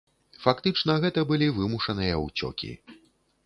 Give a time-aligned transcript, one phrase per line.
[0.45, 2.75] Фактычна гэта былі вымушаныя ўцёкі.